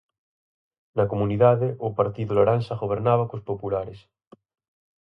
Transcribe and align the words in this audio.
Na 0.97 1.05
comunidade, 1.11 1.67
o 1.87 1.89
partido 1.99 2.31
laranxa 2.37 2.79
gobernaba 2.81 3.29
cos 3.29 3.45
populares. 3.49 3.99